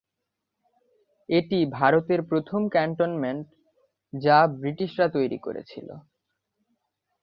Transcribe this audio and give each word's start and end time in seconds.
এটি 1.29 1.59
ভারতের 1.77 2.19
প্রথম 2.29 2.61
ক্যান্টনমেন্ট 2.69 3.45
যা 4.13 4.37
ব্রিটিশরা 4.55 5.07
তৈরী 5.15 5.37
করেছিল। 5.37 5.87